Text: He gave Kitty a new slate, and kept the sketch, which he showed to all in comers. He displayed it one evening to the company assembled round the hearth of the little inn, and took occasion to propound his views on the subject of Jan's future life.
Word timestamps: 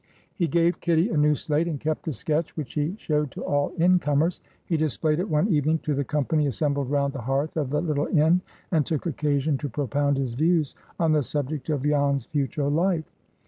He 0.33 0.47
gave 0.47 0.79
Kitty 0.81 1.09
a 1.09 1.15
new 1.17 1.35
slate, 1.35 1.67
and 1.67 1.79
kept 1.79 2.05
the 2.05 2.11
sketch, 2.11 2.57
which 2.57 2.73
he 2.73 2.95
showed 2.97 3.29
to 3.33 3.43
all 3.45 3.69
in 3.77 3.99
comers. 3.99 4.41
He 4.65 4.75
displayed 4.75 5.19
it 5.19 5.29
one 5.29 5.47
evening 5.49 5.77
to 5.83 5.93
the 5.93 6.03
company 6.03 6.47
assembled 6.47 6.89
round 6.89 7.13
the 7.13 7.21
hearth 7.21 7.55
of 7.55 7.69
the 7.69 7.81
little 7.83 8.07
inn, 8.07 8.41
and 8.71 8.83
took 8.83 9.05
occasion 9.05 9.59
to 9.59 9.69
propound 9.69 10.17
his 10.17 10.33
views 10.33 10.73
on 10.99 11.11
the 11.11 11.21
subject 11.21 11.69
of 11.69 11.83
Jan's 11.83 12.25
future 12.25 12.67
life. 12.67 13.05